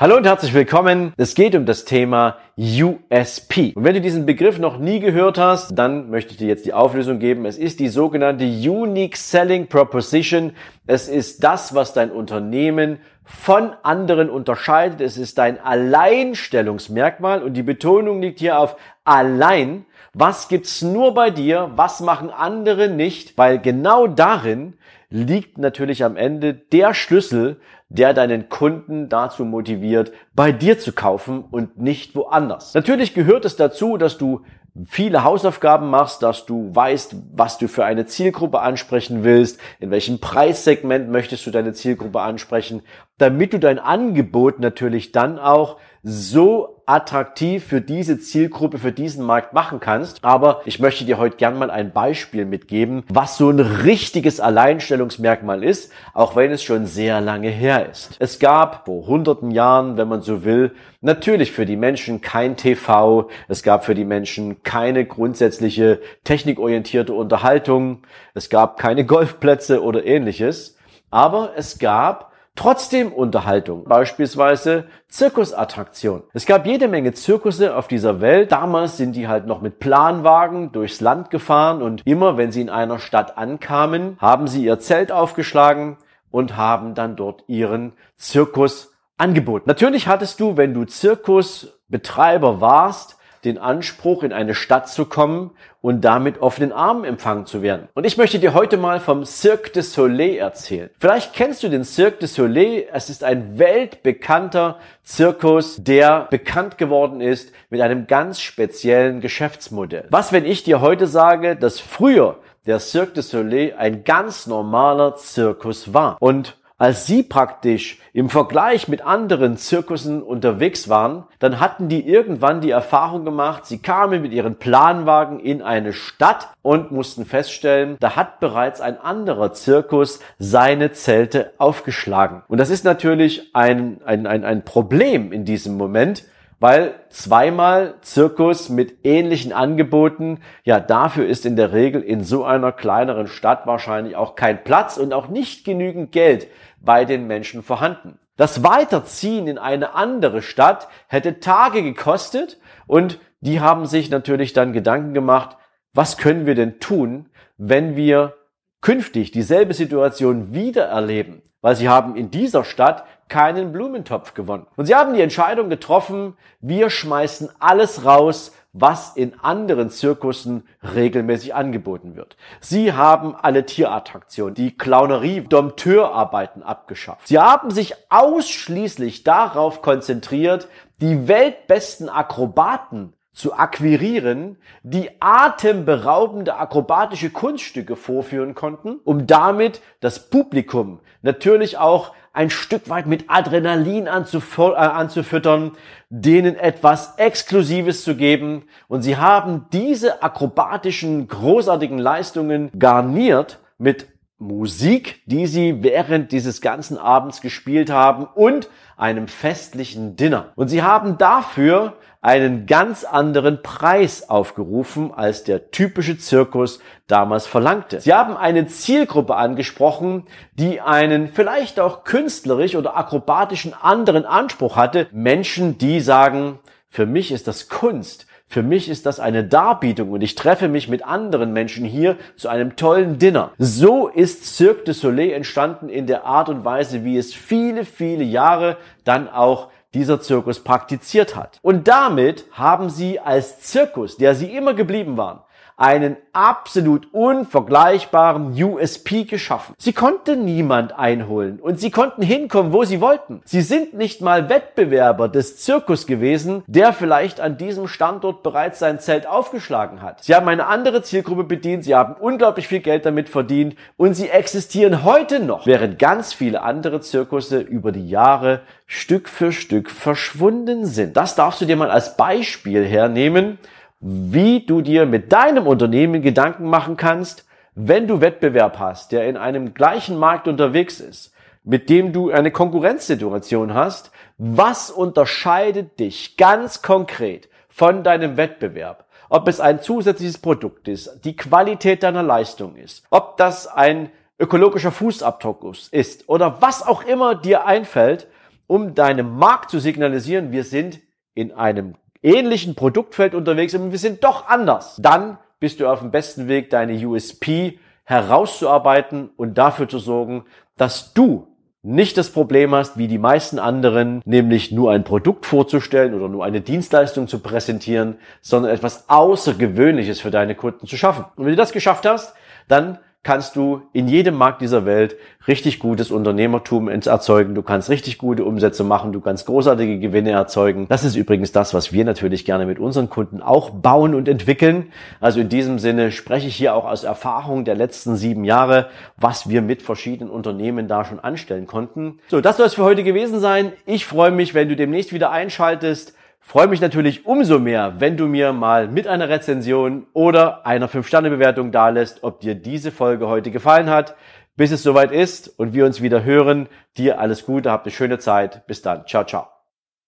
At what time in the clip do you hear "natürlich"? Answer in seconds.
25.58-26.04, 32.74-33.12, 44.60-45.12, 61.02-61.52, 89.66-90.06, 132.84-133.54, 154.10-154.52, 191.22-191.78, 332.06-332.46, 346.80-347.26